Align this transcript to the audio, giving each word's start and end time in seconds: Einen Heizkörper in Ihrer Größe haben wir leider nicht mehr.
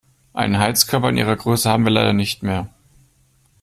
Einen 0.33 0.57
Heizkörper 0.57 1.09
in 1.09 1.17
Ihrer 1.17 1.35
Größe 1.35 1.69
haben 1.69 1.83
wir 1.83 1.91
leider 1.91 2.13
nicht 2.13 2.41
mehr. 2.41 2.71